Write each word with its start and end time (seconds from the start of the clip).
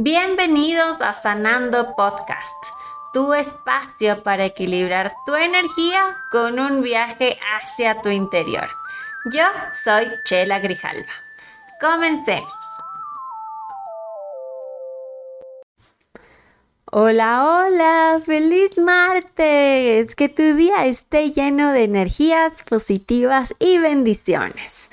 Bienvenidos 0.00 1.00
a 1.00 1.12
Sanando 1.12 1.96
Podcast, 1.96 2.66
tu 3.12 3.34
espacio 3.34 4.22
para 4.22 4.44
equilibrar 4.44 5.12
tu 5.26 5.34
energía 5.34 6.16
con 6.30 6.60
un 6.60 6.82
viaje 6.82 7.36
hacia 7.56 8.00
tu 8.00 8.08
interior. 8.08 8.68
Yo 9.32 9.42
soy 9.72 10.06
Chela 10.24 10.60
Grijalva. 10.60 11.10
Comencemos. 11.80 12.64
Hola, 16.92 17.44
hola, 17.44 18.20
feliz 18.24 18.78
martes. 18.78 20.14
Que 20.14 20.28
tu 20.28 20.54
día 20.54 20.86
esté 20.86 21.32
lleno 21.32 21.72
de 21.72 21.82
energías 21.82 22.62
positivas 22.62 23.52
y 23.58 23.78
bendiciones. 23.78 24.90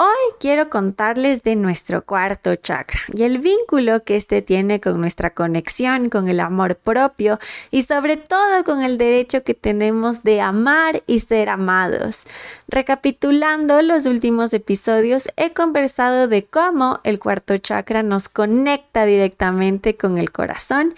Hoy 0.00 0.34
quiero 0.38 0.70
contarles 0.70 1.42
de 1.42 1.56
nuestro 1.56 2.04
cuarto 2.04 2.54
chakra 2.54 3.00
y 3.12 3.24
el 3.24 3.38
vínculo 3.38 4.04
que 4.04 4.14
este 4.14 4.42
tiene 4.42 4.80
con 4.80 5.00
nuestra 5.00 5.30
conexión, 5.30 6.08
con 6.08 6.28
el 6.28 6.38
amor 6.38 6.76
propio 6.76 7.40
y 7.72 7.82
sobre 7.82 8.16
todo 8.16 8.62
con 8.62 8.82
el 8.82 8.96
derecho 8.96 9.42
que 9.42 9.54
tenemos 9.54 10.22
de 10.22 10.40
amar 10.40 11.02
y 11.08 11.18
ser 11.18 11.48
amados. 11.48 12.28
Recapitulando 12.68 13.82
los 13.82 14.06
últimos 14.06 14.52
episodios, 14.52 15.28
he 15.36 15.52
conversado 15.52 16.28
de 16.28 16.44
cómo 16.44 17.00
el 17.02 17.18
cuarto 17.18 17.56
chakra 17.56 18.04
nos 18.04 18.28
conecta 18.28 19.04
directamente 19.04 19.96
con 19.96 20.16
el 20.16 20.30
corazón 20.30 20.94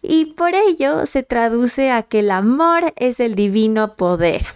y 0.00 0.24
por 0.36 0.54
ello 0.54 1.04
se 1.04 1.22
traduce 1.22 1.90
a 1.90 2.02
que 2.02 2.20
el 2.20 2.30
amor 2.30 2.94
es 2.96 3.20
el 3.20 3.34
divino 3.34 3.94
poder 3.96 4.46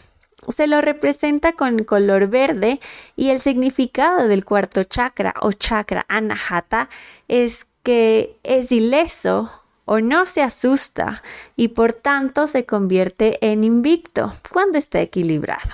se 0.54 0.66
lo 0.66 0.80
representa 0.80 1.52
con 1.52 1.84
color 1.84 2.28
verde 2.28 2.80
y 3.16 3.30
el 3.30 3.40
significado 3.40 4.28
del 4.28 4.44
cuarto 4.44 4.84
chakra 4.84 5.34
o 5.40 5.52
chakra 5.52 6.04
anahata 6.08 6.88
es 7.28 7.66
que 7.82 8.36
es 8.42 8.72
ileso 8.72 9.50
o 9.84 10.00
no 10.00 10.26
se 10.26 10.42
asusta 10.42 11.22
y 11.56 11.68
por 11.68 11.92
tanto 11.92 12.46
se 12.46 12.66
convierte 12.66 13.38
en 13.40 13.64
invicto 13.64 14.34
cuando 14.52 14.78
está 14.78 15.00
equilibrado. 15.00 15.70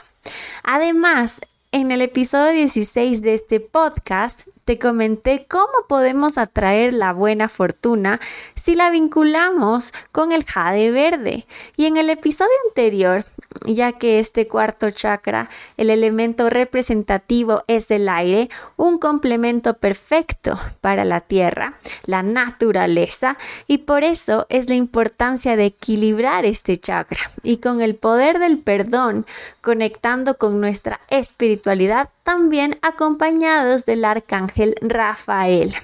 Además, 0.62 1.40
en 1.72 1.90
el 1.90 2.02
episodio 2.02 2.52
16 2.52 3.22
de 3.22 3.34
este 3.34 3.58
podcast 3.58 4.38
te 4.64 4.78
comenté 4.78 5.46
cómo 5.48 5.72
podemos 5.88 6.38
atraer 6.38 6.92
la 6.92 7.12
buena 7.12 7.48
fortuna 7.48 8.20
si 8.54 8.74
la 8.74 8.90
vinculamos 8.90 9.92
con 10.12 10.32
el 10.32 10.44
jade 10.44 10.90
verde. 10.90 11.46
Y 11.76 11.86
en 11.86 11.96
el 11.96 12.10
episodio 12.10 12.52
anterior 12.68 13.24
ya 13.66 13.92
que 13.92 14.18
este 14.18 14.48
cuarto 14.48 14.90
chakra, 14.90 15.48
el 15.76 15.90
elemento 15.90 16.50
representativo 16.50 17.64
es 17.66 17.90
el 17.90 18.08
aire, 18.08 18.50
un 18.76 18.98
complemento 18.98 19.74
perfecto 19.74 20.58
para 20.80 21.04
la 21.04 21.20
tierra, 21.20 21.74
la 22.04 22.22
naturaleza, 22.22 23.36
y 23.66 23.78
por 23.78 24.04
eso 24.04 24.46
es 24.48 24.68
la 24.68 24.74
importancia 24.74 25.56
de 25.56 25.66
equilibrar 25.66 26.44
este 26.44 26.78
chakra 26.78 27.30
y 27.42 27.58
con 27.58 27.80
el 27.80 27.94
poder 27.94 28.38
del 28.38 28.58
perdón, 28.58 29.26
conectando 29.60 30.36
con 30.36 30.60
nuestra 30.60 31.00
espiritualidad, 31.08 32.10
también 32.22 32.78
acompañados 32.82 33.84
del 33.84 34.04
arcángel 34.04 34.76
Rafael. 34.80 35.74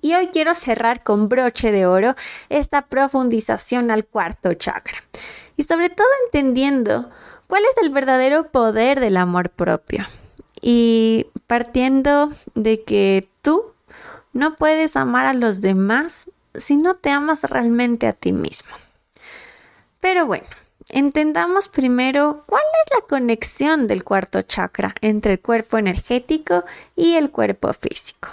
Y 0.00 0.14
hoy 0.14 0.28
quiero 0.28 0.54
cerrar 0.54 1.02
con 1.02 1.28
broche 1.28 1.72
de 1.72 1.86
oro 1.86 2.14
esta 2.48 2.82
profundización 2.82 3.90
al 3.90 4.04
cuarto 4.04 4.54
chakra 4.54 5.02
y 5.56 5.64
sobre 5.64 5.90
todo 5.90 6.06
entendiendo 6.26 7.10
cuál 7.46 7.62
es 7.64 7.82
el 7.82 7.90
verdadero 7.90 8.48
poder 8.48 9.00
del 9.00 9.16
amor 9.16 9.50
propio 9.50 10.06
y 10.60 11.26
partiendo 11.46 12.32
de 12.54 12.82
que 12.84 13.28
tú 13.42 13.72
no 14.32 14.54
puedes 14.54 14.96
amar 14.96 15.26
a 15.26 15.34
los 15.34 15.60
demás 15.60 16.30
si 16.54 16.76
no 16.76 16.94
te 16.94 17.10
amas 17.10 17.44
realmente 17.44 18.06
a 18.06 18.12
ti 18.12 18.32
mismo. 18.32 18.70
Pero 20.00 20.26
bueno, 20.26 20.46
entendamos 20.88 21.68
primero 21.68 22.44
cuál 22.46 22.62
es 22.84 22.98
la 22.98 23.06
conexión 23.06 23.86
del 23.86 24.04
cuarto 24.04 24.42
chakra 24.42 24.94
entre 25.00 25.34
el 25.34 25.40
cuerpo 25.40 25.78
energético 25.78 26.64
y 26.96 27.14
el 27.14 27.30
cuerpo 27.30 27.72
físico. 27.72 28.28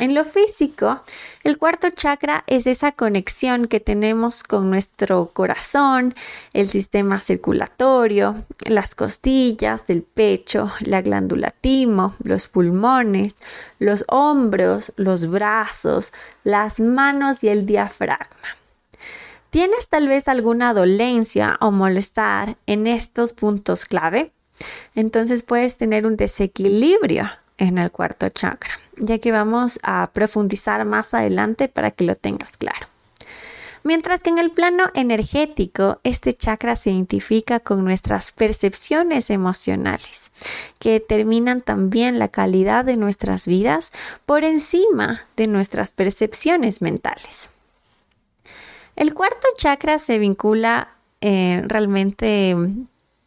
En 0.00 0.12
lo 0.12 0.24
físico, 0.24 1.02
el 1.44 1.56
cuarto 1.56 1.88
chakra 1.90 2.42
es 2.48 2.66
esa 2.66 2.90
conexión 2.90 3.66
que 3.66 3.78
tenemos 3.78 4.42
con 4.42 4.68
nuestro 4.68 5.30
corazón, 5.32 6.16
el 6.52 6.66
sistema 6.66 7.20
circulatorio, 7.20 8.44
las 8.64 8.96
costillas 8.96 9.86
del 9.86 10.02
pecho, 10.02 10.72
la 10.80 11.00
glándula 11.00 11.52
timo, 11.52 12.16
los 12.24 12.48
pulmones, 12.48 13.34
los 13.78 14.04
hombros, 14.08 14.92
los 14.96 15.28
brazos, 15.28 16.12
las 16.42 16.80
manos 16.80 17.44
y 17.44 17.48
el 17.48 17.64
diafragma. 17.64 18.56
¿Tienes 19.50 19.88
tal 19.88 20.08
vez 20.08 20.26
alguna 20.26 20.74
dolencia 20.74 21.56
o 21.60 21.70
molestar 21.70 22.56
en 22.66 22.88
estos 22.88 23.32
puntos 23.32 23.84
clave? 23.84 24.32
Entonces 24.96 25.44
puedes 25.44 25.76
tener 25.76 26.04
un 26.04 26.16
desequilibrio 26.16 27.30
en 27.58 27.78
el 27.78 27.92
cuarto 27.92 28.28
chakra, 28.28 28.80
ya 28.98 29.18
que 29.18 29.32
vamos 29.32 29.78
a 29.82 30.10
profundizar 30.12 30.84
más 30.84 31.14
adelante 31.14 31.68
para 31.68 31.90
que 31.90 32.04
lo 32.04 32.16
tengas 32.16 32.56
claro. 32.56 32.86
Mientras 33.86 34.22
que 34.22 34.30
en 34.30 34.38
el 34.38 34.50
plano 34.50 34.84
energético, 34.94 36.00
este 36.04 36.32
chakra 36.32 36.74
se 36.74 36.90
identifica 36.90 37.60
con 37.60 37.84
nuestras 37.84 38.32
percepciones 38.32 39.28
emocionales, 39.28 40.32
que 40.78 40.92
determinan 40.92 41.60
también 41.60 42.18
la 42.18 42.28
calidad 42.28 42.86
de 42.86 42.96
nuestras 42.96 43.46
vidas 43.46 43.92
por 44.24 44.42
encima 44.42 45.26
de 45.36 45.48
nuestras 45.48 45.92
percepciones 45.92 46.80
mentales. 46.80 47.50
El 48.96 49.12
cuarto 49.12 49.46
chakra 49.58 49.98
se 49.98 50.18
vincula 50.18 50.88
eh, 51.20 51.62
realmente 51.66 52.56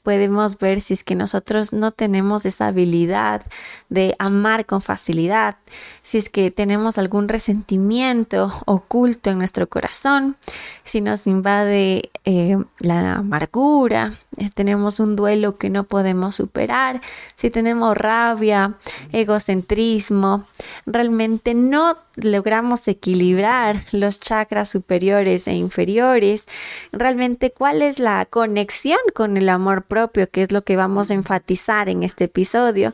podemos 0.08 0.58
ver 0.58 0.80
si 0.80 0.94
es 0.94 1.04
que 1.04 1.16
nosotros 1.16 1.74
no 1.74 1.92
tenemos 1.92 2.46
esa 2.46 2.68
habilidad 2.68 3.42
de 3.90 4.16
amar 4.20 4.66
con 4.66 4.82
facilidad, 4.82 5.58
si 6.02 6.18
es 6.18 6.30
que 6.30 6.50
tenemos 6.50 6.98
algún 6.98 7.28
resentimiento 7.28 8.54
oculto 8.66 9.32
en 9.32 9.38
nuestro 9.38 9.68
corazón, 9.68 10.38
si 10.86 11.02
nos 11.02 11.28
invade 11.28 12.10
eh, 12.24 12.58
la 12.80 13.16
amargura, 13.16 14.14
eh, 14.38 14.50
tenemos 14.54 15.00
un 15.00 15.16
duelo 15.16 15.58
que 15.58 15.70
no 15.70 15.86
podemos 15.86 16.36
superar, 16.36 17.02
si 17.36 17.50
tenemos 17.50 17.98
rabia, 17.98 18.76
egocentrismo, 19.12 20.46
realmente 20.86 21.56
no 21.56 21.98
logramos 22.18 22.88
equilibrar 22.88 23.78
los 23.92 24.20
chakras 24.20 24.70
superiores 24.70 25.48
e 25.48 25.54
inferiores, 25.54 26.46
realmente 26.92 27.52
cuál 27.52 27.82
es 27.82 28.00
la 28.00 28.26
conexión 28.26 29.00
con 29.16 29.38
el 29.38 29.50
amor 29.50 29.84
propio, 29.84 30.30
que 30.30 30.44
es 30.44 30.52
lo 30.52 30.64
que 30.64 30.76
vamos 30.76 31.10
a 31.10 31.16
enfatizar 31.16 31.90
en 31.90 32.04
este 32.04 32.26
episodio, 32.26 32.94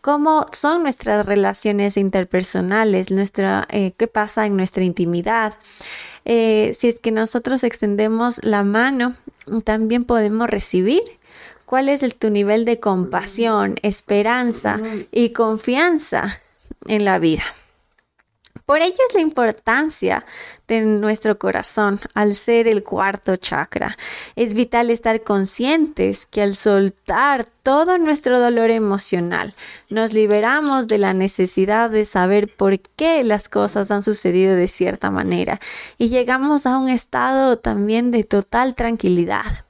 cómo 0.00 0.46
son 0.52 0.82
nuestras 0.82 1.26
relaciones 1.26 1.96
interpersonales, 1.96 3.10
nuestra, 3.10 3.66
eh, 3.70 3.92
qué 3.96 4.06
pasa 4.06 4.46
en 4.46 4.56
nuestra 4.56 4.84
intimidad. 4.84 5.54
Eh, 6.24 6.74
si 6.78 6.88
es 6.88 6.98
que 6.98 7.10
nosotros 7.10 7.64
extendemos 7.64 8.40
la 8.42 8.62
mano, 8.62 9.14
también 9.64 10.04
podemos 10.04 10.48
recibir 10.48 11.02
cuál 11.66 11.88
es 11.88 12.02
el, 12.02 12.14
tu 12.14 12.30
nivel 12.30 12.64
de 12.64 12.80
compasión, 12.80 13.76
esperanza 13.82 14.80
y 15.12 15.30
confianza 15.30 16.40
en 16.86 17.04
la 17.04 17.18
vida. 17.18 17.42
Por 18.66 18.80
ello 18.80 18.96
es 19.08 19.14
la 19.14 19.20
importancia 19.20 20.24
de 20.66 20.80
nuestro 20.80 21.38
corazón 21.38 22.00
al 22.14 22.34
ser 22.34 22.66
el 22.66 22.82
cuarto 22.82 23.36
chakra. 23.36 23.98
Es 24.36 24.54
vital 24.54 24.88
estar 24.88 25.22
conscientes 25.22 26.24
que 26.24 26.40
al 26.40 26.54
soltar 26.54 27.44
todo 27.62 27.98
nuestro 27.98 28.40
dolor 28.40 28.70
emocional, 28.70 29.54
nos 29.90 30.14
liberamos 30.14 30.86
de 30.86 30.96
la 30.96 31.12
necesidad 31.12 31.90
de 31.90 32.06
saber 32.06 32.54
por 32.56 32.80
qué 32.80 33.22
las 33.22 33.50
cosas 33.50 33.90
han 33.90 34.02
sucedido 34.02 34.56
de 34.56 34.68
cierta 34.68 35.10
manera 35.10 35.60
y 35.98 36.08
llegamos 36.08 36.64
a 36.64 36.78
un 36.78 36.88
estado 36.88 37.58
también 37.58 38.10
de 38.10 38.24
total 38.24 38.74
tranquilidad. 38.74 39.66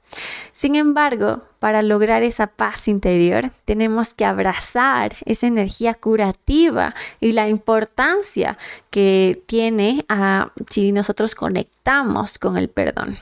Sin 0.51 0.75
embargo, 0.75 1.43
para 1.59 1.81
lograr 1.81 2.23
esa 2.23 2.47
paz 2.47 2.87
interior, 2.87 3.51
tenemos 3.65 4.13
que 4.13 4.25
abrazar 4.25 5.15
esa 5.25 5.47
energía 5.47 5.93
curativa 5.93 6.93
y 7.19 7.31
la 7.31 7.49
importancia 7.49 8.57
que 8.89 9.41
tiene 9.45 10.05
ah, 10.09 10.51
si 10.69 10.91
nosotros 10.91 11.35
conectamos 11.35 12.39
con 12.39 12.57
el 12.57 12.69
perdón. 12.69 13.17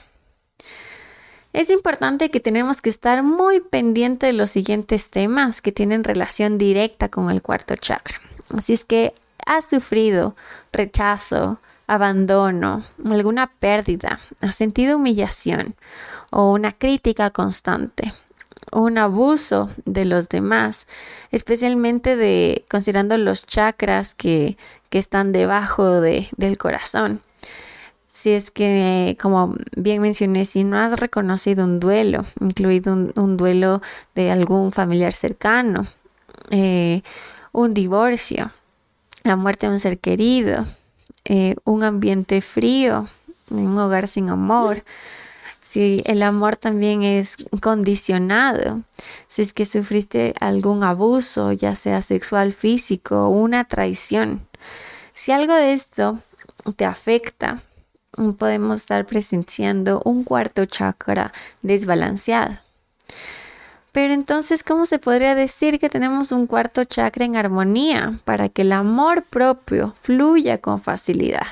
Es 1.53 1.69
importante 1.69 2.31
que 2.31 2.39
tenemos 2.39 2.81
que 2.81 2.89
estar 2.89 3.21
muy 3.21 3.59
pendiente 3.59 4.25
de 4.25 4.33
los 4.33 4.49
siguientes 4.49 5.09
temas 5.11 5.61
que 5.61 5.71
tienen 5.71 6.03
relación 6.03 6.57
directa 6.57 7.09
con 7.09 7.29
el 7.29 7.43
cuarto 7.43 7.75
chakra. 7.75 8.19
Así 8.57 8.73
es 8.73 8.85
que 8.85 9.13
has 9.45 9.69
sufrido 9.69 10.35
rechazo, 10.71 11.59
abandono, 11.93 12.83
alguna 13.09 13.47
pérdida, 13.59 14.19
has 14.41 14.55
sentido 14.55 14.97
humillación 14.97 15.75
o 16.31 16.51
una 16.51 16.73
crítica 16.73 17.29
constante. 17.29 18.13
un 18.71 18.97
abuso 18.97 19.69
de 19.85 20.05
los 20.05 20.29
demás, 20.29 20.87
especialmente 21.31 22.15
de 22.15 22.65
considerando 22.69 23.17
los 23.17 23.45
chakras 23.45 24.15
que, 24.15 24.57
que 24.89 24.99
están 24.99 25.31
debajo 25.31 26.01
de, 26.01 26.29
del 26.37 26.57
corazón. 26.57 27.21
Si 28.07 28.31
es 28.31 28.51
que, 28.51 29.17
como 29.21 29.55
bien 29.75 30.01
mencioné, 30.01 30.45
si 30.45 30.63
no 30.63 30.77
has 30.77 30.97
reconocido 30.97 31.65
un 31.65 31.79
duelo, 31.79 32.25
incluido 32.39 32.93
un, 32.93 33.37
duelo 33.37 33.81
de 34.15 34.31
algún 34.31 34.71
familiar 34.71 35.11
cercano, 35.11 35.85
eh, 36.49 37.01
un 37.51 37.73
divorcio, 37.73 38.51
la 39.23 39.35
muerte 39.35 39.67
de 39.67 39.73
un 39.73 39.79
ser 39.79 39.99
querido, 39.99 40.65
eh, 41.25 41.55
un 41.63 41.83
ambiente 41.83 42.41
frío, 42.41 43.07
un 43.49 43.77
hogar 43.77 44.07
sin 44.07 44.29
amor, 44.29 44.83
si 45.61 46.03
el 46.05 46.21
amor 46.23 46.57
también 46.57 47.03
es 47.03 47.37
condicionado, 47.61 48.81
si 49.27 49.41
es 49.41 49.53
que 49.53 49.65
sufriste 49.65 50.33
algún 50.39 50.83
abuso, 50.83 51.51
ya 51.53 51.73
sea 51.75 52.01
sexual, 52.01 52.53
físico, 52.53 53.29
una 53.29 53.63
traición. 53.63 54.45
Si 55.13 55.31
algo 55.31 55.55
de 55.55 55.73
esto 55.73 56.19
te 56.75 56.85
afecta, 56.85 57.61
podemos 58.37 58.77
estar 58.77 59.05
presenciando 59.05 60.01
un 60.05 60.23
cuarto 60.23 60.65
chakra 60.65 61.33
desbalanceado. 61.61 62.57
Pero 63.93 64.13
entonces, 64.13 64.63
¿cómo 64.63 64.85
se 64.85 64.97
podría 64.97 65.35
decir 65.35 65.79
que 65.79 65.87
tenemos 65.87 66.31
un 66.31 66.47
cuarto 66.47 66.83
chakra 66.83 67.25
en 67.25 67.35
armonía 67.35 68.19
para 68.25 68.49
que 68.49 68.63
el 68.63 68.71
amor 68.71 69.23
propio 69.23 69.95
fluya 70.01 70.57
con 70.57 70.81
facilidad? 70.81 71.45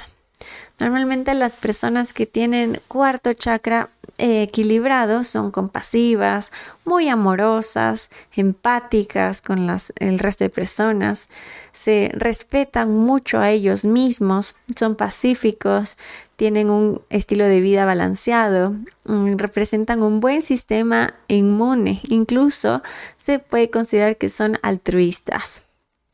Normalmente 0.81 1.36
las 1.36 1.57
personas 1.57 2.12
que 2.12 2.25
tienen 2.25 2.81
cuarto 2.88 3.33
chakra 3.33 3.92
eh, 4.18 4.42
equilibrado 4.42 5.24
son 5.24 5.51
compasivas, 5.51 6.51
muy 6.86 7.07
amorosas, 7.07 8.10
empáticas 8.36 9.44
con 9.44 9.69
el 10.00 10.18
resto 10.18 10.44
de 10.44 10.50
personas, 10.50 11.30
se 11.72 12.10
respetan 12.16 12.98
mucho 12.98 13.38
a 13.38 13.51
ellos 13.51 13.86
mismos, 13.86 14.56
son 14.75 14.95
pacíficos, 14.95 16.00
tienen 16.36 16.72
un 16.72 17.04
estilo 17.12 17.45
de 17.45 17.62
vida 17.62 17.86
balanceado, 17.86 18.72
mm, 19.06 19.33
representan 19.33 20.01
un 20.01 20.19
buen 20.19 20.42
sistema 20.42 21.13
inmune, 21.28 22.01
incluso 22.10 22.81
se 23.24 23.38
puede 23.38 23.69
considerar 23.69 24.18
que 24.18 24.30
son 24.30 24.57
altruistas. 24.63 25.62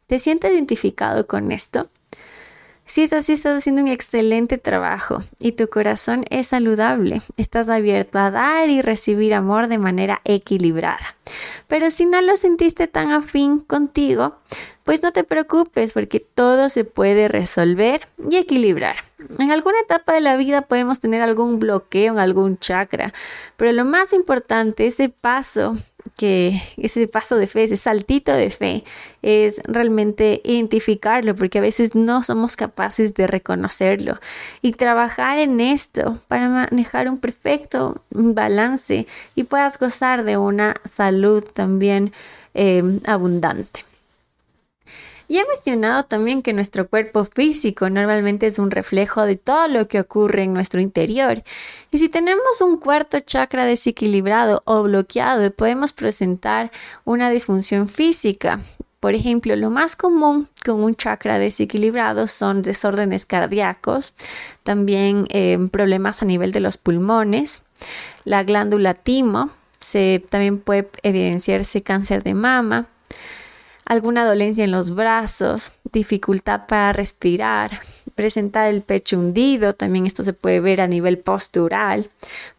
¿Te 0.08 0.20
sientes 0.20 0.52
identificado 0.52 1.26
con 1.26 1.54
esto? 1.54 1.88
Si 2.88 3.04
es 3.04 3.12
así, 3.12 3.34
estás 3.34 3.58
haciendo 3.58 3.82
un 3.82 3.90
excelente 3.90 4.58
trabajo 4.58 5.22
y 5.40 5.52
tu 5.52 5.68
corazón 5.68 6.26
es 6.30 6.48
saludable. 6.48 7.22
Estás 7.36 7.68
abierto 7.68 8.18
a 8.18 8.32
dar 8.32 8.70
y 8.70 8.82
recibir 8.82 9.34
amor 9.34 9.68
de 9.68 9.78
manera 9.78 10.22
equilibrada. 10.24 11.18
Pero 11.68 11.92
si 11.92 12.06
no 12.06 12.22
lo 12.22 12.38
sentiste 12.38 12.88
tan 12.88 13.12
afín 13.12 13.60
contigo, 13.60 14.38
pues 14.88 15.04
no 15.04 15.12
te 15.12 15.26
preocupes 15.26 15.92
porque 15.92 16.22
todo 16.22 16.70
se 16.70 16.86
puede 16.86 17.28
resolver 17.28 18.08
y 18.32 18.38
equilibrar. 18.38 18.96
En 19.38 19.52
alguna 19.52 19.82
etapa 19.82 20.14
de 20.14 20.22
la 20.22 20.38
vida 20.38 20.62
podemos 20.62 21.02
tener 21.02 21.22
algún 21.22 21.60
bloqueo 21.60 22.14
en 22.14 22.20
algún 22.20 22.58
chakra, 22.58 23.14
pero 23.58 23.74
lo 23.74 23.84
más 23.84 24.14
importante, 24.14 24.88
ese 24.88 25.10
paso 25.10 25.76
que 26.16 26.64
ese 26.78 27.06
paso 27.10 27.36
de 27.36 27.48
fe, 27.48 27.66
ese 27.66 27.76
saltito 27.76 28.32
de 28.32 28.50
fe, 28.50 28.86
es 29.22 29.60
realmente 29.66 30.40
identificarlo, 30.46 31.36
porque 31.36 31.58
a 31.58 31.62
veces 31.62 31.94
no 31.94 32.24
somos 32.24 32.56
capaces 32.56 33.14
de 33.14 33.28
reconocerlo 33.28 34.22
y 34.62 34.72
trabajar 34.72 35.38
en 35.38 35.60
esto 35.60 36.22
para 36.30 36.48
manejar 36.48 37.10
un 37.10 37.18
perfecto 37.18 38.04
balance 38.12 39.06
y 39.36 39.44
puedas 39.44 39.78
gozar 39.80 40.24
de 40.24 40.38
una 40.38 40.80
salud 40.96 41.44
también 41.44 42.14
eh, 42.54 43.02
abundante. 43.06 43.87
Y 45.28 45.38
he 45.38 45.46
mencionado 45.46 46.04
también 46.04 46.42
que 46.42 46.54
nuestro 46.54 46.88
cuerpo 46.88 47.26
físico 47.26 47.90
normalmente 47.90 48.48
es 48.48 48.60
un 48.60 48.72
reflejo 48.72 49.24
de 49.24 49.36
todo 49.36 49.68
lo 49.68 49.88
que 49.88 50.00
ocurre 50.00 50.44
en 50.44 50.54
nuestro 50.54 50.80
interior. 50.80 51.44
Y 51.92 51.98
si 51.98 52.08
tenemos 52.08 52.62
un 52.62 52.78
cuarto 52.78 53.20
chakra 53.20 53.66
desequilibrado 53.66 54.62
o 54.66 54.84
bloqueado, 54.84 55.52
podemos 55.52 55.92
presentar 55.92 56.72
una 57.04 57.30
disfunción 57.30 57.90
física. 57.90 58.60
Por 59.00 59.14
ejemplo, 59.14 59.56
lo 59.56 59.70
más 59.70 59.96
común 59.96 60.48
con 60.66 60.84
un 60.84 60.96
chakra 60.96 61.38
desequilibrado 61.38 62.28
son 62.28 62.62
desórdenes 62.62 63.26
cardíacos, 63.26 64.14
también 64.64 65.28
eh, 65.30 65.58
problemas 65.72 66.22
a 66.22 66.26
nivel 66.26 66.52
de 66.52 66.62
los 66.62 66.78
pulmones, 66.78 67.62
la 68.24 68.44
glándula 68.44 68.96
timo, 68.96 69.52
se, 69.80 70.24
también 70.30 70.60
puede 70.60 70.90
evidenciarse 71.04 71.84
cáncer 71.84 72.24
de 72.24 72.34
mama, 72.34 72.88
alguna 73.88 74.26
dolencia 74.26 74.64
en 74.64 74.72
los 74.72 74.94
brazos, 74.94 75.72
dificultad 75.92 76.68
para 76.68 76.94
respirar, 76.94 77.72
presentar 78.16 78.68
el 78.68 78.82
pecho 78.82 79.18
hundido, 79.18 79.74
también 79.74 80.06
esto 80.06 80.24
se 80.24 80.34
puede 80.34 80.60
ver 80.60 80.82
a 80.82 80.88
nivel 80.88 81.18
postural, 81.20 82.10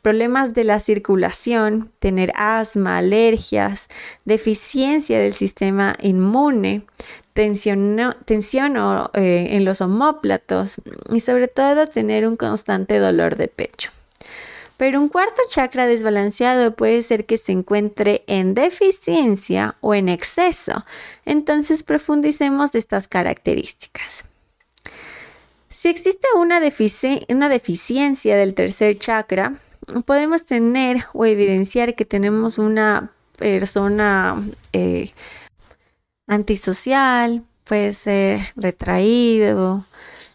problemas 0.02 0.54
de 0.54 0.64
la 0.64 0.80
circulación, 0.80 1.90
tener 1.98 2.32
asma, 2.34 2.98
alergias, 2.98 3.88
deficiencia 4.24 5.18
del 5.18 5.34
sistema 5.34 5.96
inmune, 6.00 6.86
tensión, 7.34 7.98
eh, 7.98 9.46
en 9.50 9.64
los 9.64 9.80
homóplatos 9.80 10.80
y 11.12 11.20
sobre 11.20 11.48
todo 11.48 11.86
tener 11.86 12.26
un 12.26 12.36
constante 12.36 12.98
dolor 12.98 13.36
de 13.36 13.48
pecho. 13.48 13.90
Pero 14.78 15.00
un 15.00 15.08
cuarto 15.08 15.42
chakra 15.48 15.88
desbalanceado 15.88 16.74
puede 16.74 17.02
ser 17.02 17.26
que 17.26 17.36
se 17.36 17.50
encuentre 17.50 18.22
en 18.28 18.54
deficiencia 18.54 19.74
o 19.80 19.92
en 19.92 20.08
exceso. 20.08 20.86
Entonces 21.26 21.82
profundicemos 21.82 22.76
estas 22.76 23.08
características. 23.08 24.24
Si 25.68 25.88
existe 25.88 26.28
una, 26.36 26.60
deficiencia 26.60 28.36
del 28.36 28.54
tercer 28.54 28.98
chakra, 29.00 29.58
podemos 30.06 30.44
tener 30.44 31.04
o 31.12 31.26
evidenciar 31.26 31.96
que 31.96 32.04
tenemos 32.04 32.56
una 32.56 33.10
persona 33.36 34.40
eh, 34.72 35.10
antisocial, 36.28 37.42
puede 37.64 37.94
ser 37.94 38.52
retraído, 38.54 39.86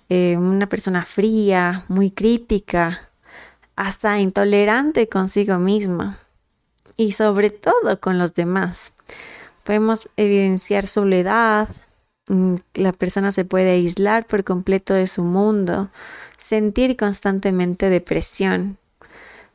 eh, 0.10 0.36
una 0.36 0.68
persona 0.68 1.06
fría, 1.06 1.86
muy 1.88 2.12
crítica, 2.12 3.10
hasta 3.76 4.20
intolerante 4.20 5.08
consigo 5.08 5.58
misma 5.58 6.20
y 6.98 7.14
sobre 7.14 7.50
todo 7.50 8.00
con 8.00 8.18
los 8.18 8.34
demás. 8.34 8.94
Podemos 9.64 10.10
evidenciar 10.18 10.88
soledad, 10.88 11.70
mm, 12.30 12.56
la 12.76 12.92
persona 12.92 13.32
se 13.32 13.46
puede 13.46 13.72
aislar 13.72 14.26
por 14.26 14.44
completo 14.44 14.94
de 14.94 15.08
su 15.08 15.24
mundo, 15.24 15.90
sentir 16.38 16.98
constantemente 16.98 17.90
depresión, 17.90 18.78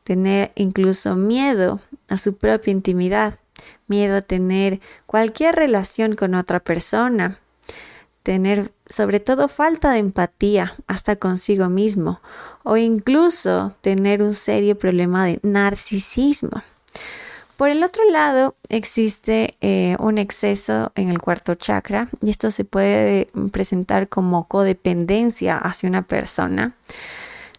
tener 0.03 0.51
incluso 0.55 1.15
miedo 1.15 1.79
a 2.07 2.17
su 2.17 2.35
propia 2.35 2.71
intimidad, 2.71 3.39
miedo 3.87 4.17
a 4.17 4.21
tener 4.21 4.79
cualquier 5.05 5.55
relación 5.55 6.15
con 6.15 6.33
otra 6.33 6.59
persona, 6.59 7.39
tener 8.23 8.71
sobre 8.89 9.19
todo 9.19 9.47
falta 9.47 9.91
de 9.91 9.99
empatía 9.99 10.75
hasta 10.87 11.15
consigo 11.15 11.69
mismo 11.69 12.19
o 12.63 12.75
incluso 12.77 13.73
tener 13.81 14.21
un 14.21 14.33
serio 14.33 14.77
problema 14.77 15.25
de 15.25 15.39
narcisismo. 15.43 16.63
Por 17.55 17.69
el 17.69 17.83
otro 17.83 18.09
lado, 18.09 18.55
existe 18.69 19.57
eh, 19.59 19.97
un 19.99 20.17
exceso 20.17 20.91
en 20.95 21.09
el 21.09 21.19
cuarto 21.19 21.55
chakra 21.55 22.07
y 22.21 22.29
esto 22.29 22.51
se 22.51 22.63
puede 22.63 23.27
presentar 23.51 24.07
como 24.07 24.47
codependencia 24.47 25.57
hacia 25.57 25.89
una 25.89 26.03
persona. 26.03 26.73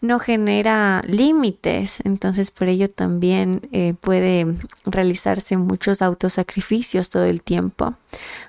No 0.00 0.18
genera 0.18 1.02
límites, 1.06 2.00
entonces 2.04 2.50
por 2.50 2.68
ello 2.68 2.88
también 2.88 3.68
eh, 3.70 3.94
puede 4.00 4.46
realizarse 4.86 5.58
muchos 5.58 6.00
autosacrificios 6.00 7.10
todo 7.10 7.24
el 7.24 7.42
tiempo. 7.42 7.94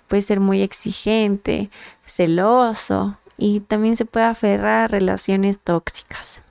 Puede 0.08 0.22
ser 0.22 0.40
muy 0.40 0.62
exigente, 0.62 1.70
celoso 2.06 3.18
y 3.38 3.60
también 3.60 3.98
se 3.98 4.06
puede 4.06 4.28
aferrar 4.28 4.84
a 4.84 4.88
relaciones 4.88 5.60
tóxicas. 5.60 6.42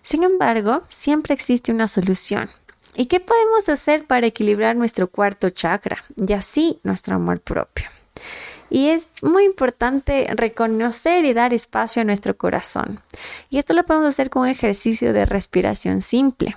Sin 0.00 0.22
embargo, 0.22 0.84
siempre 0.88 1.34
existe 1.34 1.70
una 1.70 1.86
solución. 1.86 2.48
¿Y 2.94 3.06
qué 3.06 3.20
podemos 3.20 3.68
hacer 3.68 4.06
para 4.06 4.26
equilibrar 4.26 4.74
nuestro 4.74 5.08
cuarto 5.08 5.50
chakra 5.50 6.04
y 6.16 6.32
así 6.32 6.80
nuestro 6.82 7.16
amor 7.16 7.40
propio? 7.40 7.88
Y 8.70 8.88
es 8.88 9.22
muy 9.22 9.44
importante 9.44 10.26
reconocer 10.34 11.24
y 11.24 11.32
dar 11.32 11.54
espacio 11.54 12.02
a 12.02 12.04
nuestro 12.04 12.36
corazón. 12.36 13.00
Y 13.50 13.58
esto 13.58 13.74
lo 13.74 13.84
podemos 13.84 14.08
hacer 14.08 14.30
con 14.30 14.42
un 14.42 14.48
ejercicio 14.48 15.12
de 15.12 15.24
respiración 15.24 16.00
simple. 16.00 16.56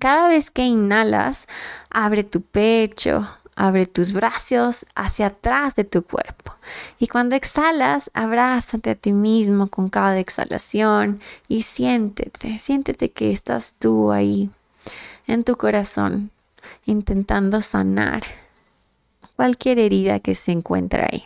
Cada 0.00 0.28
vez 0.28 0.50
que 0.50 0.62
inhalas, 0.62 1.46
abre 1.90 2.24
tu 2.24 2.40
pecho, 2.40 3.28
Abre 3.56 3.86
tus 3.86 4.12
brazos 4.12 4.84
hacia 4.96 5.26
atrás 5.26 5.76
de 5.76 5.84
tu 5.84 6.02
cuerpo. 6.02 6.54
Y 6.98 7.06
cuando 7.06 7.36
exhalas, 7.36 8.10
abrázate 8.12 8.90
a 8.90 8.94
ti 8.96 9.12
mismo 9.12 9.68
con 9.68 9.88
cada 9.88 10.18
exhalación 10.18 11.20
y 11.46 11.62
siéntete, 11.62 12.58
siéntete 12.58 13.12
que 13.12 13.30
estás 13.30 13.74
tú 13.78 14.10
ahí, 14.10 14.50
en 15.28 15.44
tu 15.44 15.56
corazón, 15.56 16.30
intentando 16.84 17.60
sanar 17.60 18.24
cualquier 19.36 19.78
herida 19.78 20.20
que 20.20 20.34
se 20.34 20.52
encuentra 20.52 21.08
ahí. 21.10 21.24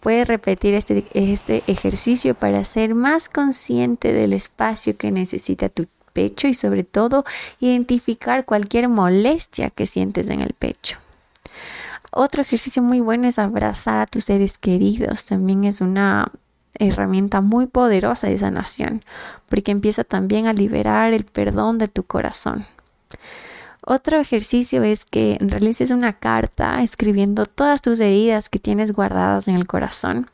Puedes 0.00 0.28
repetir 0.28 0.74
este, 0.74 1.04
este 1.14 1.62
ejercicio 1.66 2.34
para 2.34 2.62
ser 2.64 2.94
más 2.94 3.28
consciente 3.28 4.12
del 4.12 4.32
espacio 4.32 4.96
que 4.96 5.10
necesita 5.10 5.68
tu 5.68 5.86
pecho 6.12 6.48
y 6.48 6.54
sobre 6.54 6.84
todo 6.84 7.24
identificar 7.60 8.44
cualquier 8.44 8.88
molestia 8.88 9.70
que 9.70 9.86
sientes 9.86 10.28
en 10.28 10.40
el 10.40 10.52
pecho. 10.52 10.98
Otro 12.10 12.42
ejercicio 12.42 12.82
muy 12.82 13.00
bueno 13.00 13.28
es 13.28 13.38
abrazar 13.38 13.98
a 13.98 14.06
tus 14.06 14.24
seres 14.24 14.58
queridos. 14.58 15.24
También 15.24 15.64
es 15.64 15.80
una 15.80 16.32
herramienta 16.74 17.40
muy 17.40 17.66
poderosa 17.66 18.28
de 18.28 18.38
sanación, 18.38 19.04
porque 19.48 19.72
empieza 19.72 20.04
también 20.04 20.46
a 20.46 20.52
liberar 20.52 21.12
el 21.12 21.24
perdón 21.24 21.78
de 21.78 21.88
tu 21.88 22.04
corazón. 22.04 22.66
Otro 23.84 24.18
ejercicio 24.18 24.82
es 24.82 25.04
que 25.04 25.38
realices 25.40 25.90
una 25.90 26.12
carta 26.12 26.82
escribiendo 26.82 27.46
todas 27.46 27.80
tus 27.80 28.00
heridas 28.00 28.48
que 28.48 28.58
tienes 28.58 28.92
guardadas 28.92 29.48
en 29.48 29.54
el 29.54 29.66
corazón, 29.66 30.30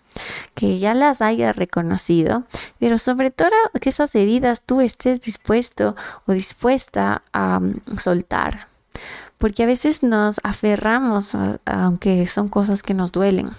que 0.55 0.79
ya 0.79 0.95
las 0.95 1.21
hayas 1.21 1.55
reconocido, 1.55 2.45
pero 2.79 2.99
sobre 2.99 3.31
todo 3.31 3.51
que 3.81 3.91
esas 3.91 4.15
heridas 4.15 4.63
tú 4.65 4.81
estés 4.81 5.21
dispuesto 5.21 5.95
o 6.27 6.33
dispuesta 6.33 7.23
a 7.33 7.61
mm, 7.61 7.99
soltar, 7.99 8.69
porque 9.39 9.65
a 9.65 9.67
veces 9.67 10.03
nos 10.03 10.41
aferramos, 10.43 11.37
aunque 11.65 12.27
son 12.27 12.49
cosas 12.49 12.83
que 12.83 12.95
nos 12.95 13.13
duelen. 13.13 13.53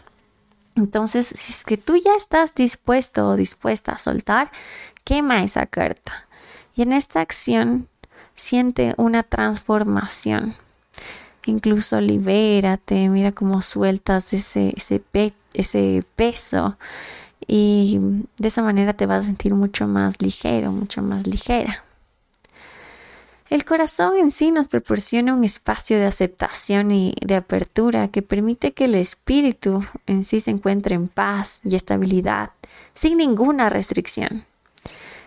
Entonces, 0.76 1.28
si 1.28 1.54
es 1.54 1.64
que 1.64 1.78
tú 1.78 1.96
ya 1.96 2.16
estás 2.18 2.54
dispuesto 2.54 3.30
o 3.30 3.36
dispuesta 3.36 3.94
a 3.94 4.00
soltar, 4.00 4.52
quema 5.06 5.44
esa 5.44 5.66
carta. 5.68 6.28
Y 6.76 6.82
en 6.82 6.92
esta 6.92 7.22
acción 7.22 7.88
siente 8.36 8.94
una 8.98 9.24
transformación. 9.24 10.54
Incluso 11.46 12.02
libérate, 12.02 13.10
mira 13.10 13.32
cómo 13.32 13.62
sueltas 13.62 14.34
ese, 14.34 14.74
ese, 14.76 15.02
ese 15.54 16.04
peso 16.16 16.78
y 17.48 18.00
de 18.38 18.48
esa 18.48 18.62
manera 18.62 18.94
te 18.94 19.06
vas 19.06 19.24
a 19.24 19.28
sentir 19.28 19.54
mucho 19.54 19.88
más 19.88 20.22
ligero, 20.22 20.72
mucho 20.72 21.02
más 21.02 21.28
ligera. 21.28 21.84
El 23.48 23.64
corazón 23.64 24.18
en 24.18 24.32
sí 24.32 24.50
nos 24.50 24.66
proporciona 24.66 25.36
un 25.36 25.44
espacio 25.44 25.98
de 25.98 26.08
aceptación 26.08 26.90
y 26.90 27.14
de 27.24 27.36
apertura 27.36 28.08
que 28.08 28.24
permite 28.24 28.74
que 28.74 28.86
el 28.86 28.96
espíritu 28.96 29.86
en 30.08 30.26
sí 30.26 30.40
se 30.40 30.50
encuentre 30.50 30.96
en 30.96 31.08
paz 31.08 31.62
y 31.64 31.76
estabilidad, 31.76 32.52
sin 32.96 33.18
ninguna 33.18 33.70
restricción. 33.70 34.46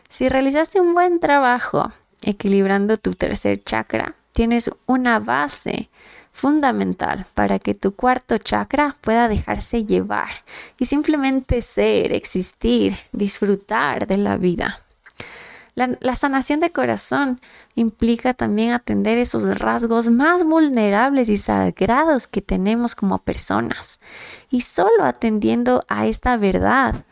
Si 0.08 0.28
realizaste 0.28 0.80
un 0.80 0.94
buen 0.94 1.20
trabajo 1.20 1.92
equilibrando 2.28 2.98
tu 2.98 3.14
tercer 3.14 3.62
chakra, 3.64 4.14
tienes 4.32 4.70
una 4.86 5.18
base 5.18 5.88
fundamental 6.32 7.26
para 7.34 7.58
que 7.58 7.74
tu 7.74 7.94
cuarto 7.94 8.38
chakra 8.38 8.96
pueda 9.00 9.28
dejarse 9.28 9.86
llevar 9.86 10.28
y 10.78 10.86
simplemente 10.86 11.62
ser, 11.62 12.12
existir, 12.12 12.96
disfrutar 13.12 14.06
de 14.06 14.18
la 14.18 14.36
vida. 14.36 14.82
La, 15.74 16.16
sanación 16.16 16.58
de 16.58 16.70
corazón 16.70 17.40
implica 17.76 18.34
también 18.34 18.72
atender 18.72 19.16
esos 19.16 19.58
rasgos 19.58 20.10
más 20.10 20.42
vulnerables 20.42 21.28
y 21.28 21.38
sagrados 21.38 22.26
que 22.26 22.42
tenemos 22.42 22.96
como 22.96 23.18
personas. 23.18 24.00
Y 24.50 24.62
solo 24.62 25.04
atendiendo 25.04 25.84
a 25.88 26.08
esta 26.08 26.36
verdad 26.36 27.04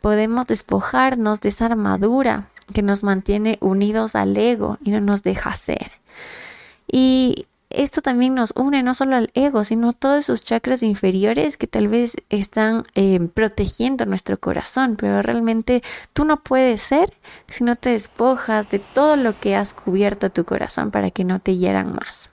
podemos 0.00 0.46
despojarnos 0.46 1.40
de 1.40 1.48
esa 1.48 1.66
armadura 1.66 2.46
que 2.72 2.82
nos 2.82 3.02
mantiene 3.02 3.58
unidos 3.60 4.14
al 4.14 4.36
ego 4.36 4.78
y 4.82 4.90
no 4.90 5.00
nos 5.00 5.22
deja 5.22 5.54
ser. 5.54 5.92
Y 6.90 7.46
esto 7.70 8.02
también 8.02 8.34
nos 8.34 8.52
une 8.54 8.82
no 8.82 8.94
solo 8.94 9.16
al 9.16 9.30
ego, 9.34 9.64
sino 9.64 9.92
todos 9.92 10.18
esos 10.18 10.44
chakras 10.44 10.82
inferiores 10.82 11.56
que 11.56 11.66
tal 11.66 11.88
vez 11.88 12.16
están 12.28 12.84
eh, 12.94 13.18
protegiendo 13.32 14.04
nuestro 14.04 14.38
corazón, 14.38 14.96
pero 14.96 15.22
realmente 15.22 15.82
tú 16.12 16.24
no 16.24 16.38
puedes 16.40 16.82
ser 16.82 17.10
si 17.48 17.64
no 17.64 17.76
te 17.76 17.90
despojas 17.90 18.70
de 18.70 18.78
todo 18.78 19.16
lo 19.16 19.38
que 19.38 19.56
has 19.56 19.74
cubierto 19.74 20.30
tu 20.30 20.44
corazón 20.44 20.90
para 20.90 21.10
que 21.10 21.24
no 21.24 21.40
te 21.40 21.56
hieran 21.56 21.94
más. 21.94 22.30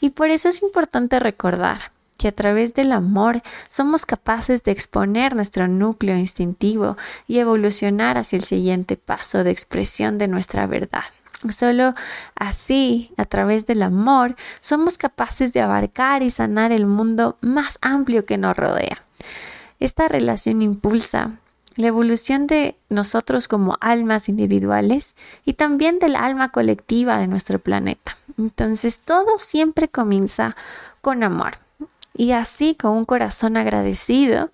Y 0.00 0.10
por 0.10 0.30
eso 0.30 0.48
es 0.48 0.62
importante 0.62 1.20
recordar 1.20 1.91
que 2.22 2.28
a 2.28 2.32
través 2.32 2.72
del 2.72 2.92
amor 2.92 3.42
somos 3.68 4.06
capaces 4.06 4.62
de 4.62 4.70
exponer 4.70 5.34
nuestro 5.34 5.66
núcleo 5.66 6.16
instintivo 6.16 6.96
y 7.26 7.38
evolucionar 7.38 8.16
hacia 8.16 8.36
el 8.36 8.44
siguiente 8.44 8.96
paso 8.96 9.42
de 9.42 9.50
expresión 9.50 10.18
de 10.18 10.28
nuestra 10.28 10.68
verdad. 10.68 11.02
Solo 11.52 11.96
así, 12.36 13.12
a 13.16 13.24
través 13.24 13.66
del 13.66 13.82
amor, 13.82 14.36
somos 14.60 14.98
capaces 14.98 15.52
de 15.52 15.62
abarcar 15.62 16.22
y 16.22 16.30
sanar 16.30 16.70
el 16.70 16.86
mundo 16.86 17.38
más 17.40 17.76
amplio 17.80 18.24
que 18.24 18.38
nos 18.38 18.56
rodea. 18.56 19.02
Esta 19.80 20.06
relación 20.06 20.62
impulsa 20.62 21.32
la 21.74 21.88
evolución 21.88 22.46
de 22.46 22.76
nosotros 22.88 23.48
como 23.48 23.78
almas 23.80 24.28
individuales 24.28 25.16
y 25.44 25.54
también 25.54 25.98
del 25.98 26.14
alma 26.14 26.50
colectiva 26.50 27.18
de 27.18 27.26
nuestro 27.26 27.58
planeta. 27.58 28.16
Entonces 28.38 29.00
todo 29.04 29.40
siempre 29.40 29.88
comienza 29.88 30.54
con 31.00 31.24
amor. 31.24 31.58
Y 32.14 32.32
así 32.32 32.74
con 32.74 32.92
un 32.92 33.04
corazón 33.04 33.56
agradecido, 33.56 34.50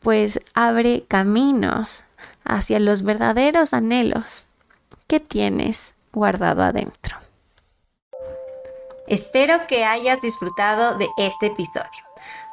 pues 0.00 0.40
abre 0.54 1.04
caminos 1.08 2.04
hacia 2.44 2.78
los 2.78 3.02
verdaderos 3.02 3.72
anhelos 3.72 4.46
que 5.06 5.20
tienes 5.20 5.94
guardado 6.12 6.62
adentro. 6.62 7.16
Espero 9.06 9.66
que 9.66 9.84
hayas 9.84 10.20
disfrutado 10.20 10.96
de 10.96 11.08
este 11.18 11.46
episodio. 11.46 12.04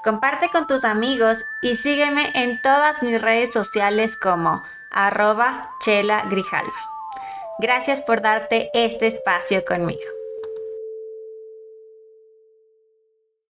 Comparte 0.03 0.49
con 0.49 0.67
tus 0.67 0.83
amigos 0.83 1.43
y 1.61 1.75
sígueme 1.75 2.31
en 2.33 2.61
todas 2.61 3.03
mis 3.03 3.21
redes 3.21 3.53
sociales 3.53 4.17
como 4.17 4.63
arroba 4.91 5.69
chela 5.79 6.23
grijalva. 6.29 6.73
Gracias 7.59 8.01
por 8.01 8.21
darte 8.21 8.69
este 8.73 9.07
espacio 9.07 9.63
conmigo. 9.63 10.20